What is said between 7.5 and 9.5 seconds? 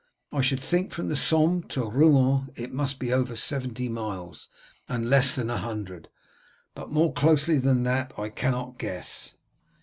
than that I cannot guess."